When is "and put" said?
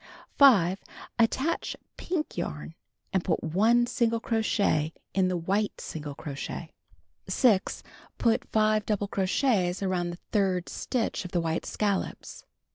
3.13-3.43